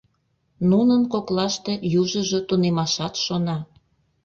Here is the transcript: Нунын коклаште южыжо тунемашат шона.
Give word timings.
Нунын 0.69 1.01
коклаште 1.13 1.73
южыжо 2.01 2.39
тунемашат 2.47 3.13
шона. 3.23 3.57